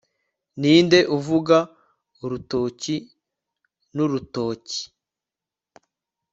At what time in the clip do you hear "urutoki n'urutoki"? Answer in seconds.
2.23-4.79